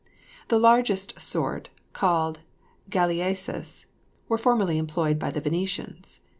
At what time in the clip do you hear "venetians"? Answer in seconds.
5.41-6.19